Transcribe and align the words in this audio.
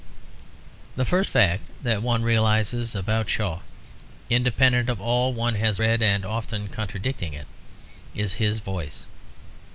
The 0.95 1.05
first 1.05 1.29
fact 1.29 1.61
that 1.83 2.01
one 2.01 2.23
realises 2.23 2.95
about 2.95 3.29
Shaw 3.29 3.59
(independent 4.31 4.89
of 4.89 4.99
all 4.99 5.31
one 5.31 5.53
has 5.53 5.77
read 5.77 6.01
and 6.01 6.25
often 6.25 6.69
contradicting 6.69 7.35
it) 7.35 7.45
is 8.15 8.33
his 8.41 8.57
voice. 8.57 9.05